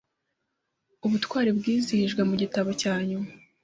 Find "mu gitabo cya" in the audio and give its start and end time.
2.29-2.93